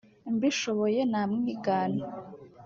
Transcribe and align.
mbishoboye 0.35 1.01
namwigana 1.11 2.05